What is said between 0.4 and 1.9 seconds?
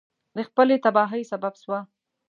خپلې تباهی سبب سوه.